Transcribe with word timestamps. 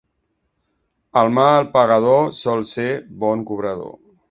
El 1.21 1.29
mal 1.35 1.69
pagador 1.77 2.33
sol 2.39 2.67
ser 2.73 2.89
bon 3.27 3.47
cobrador. 3.53 3.97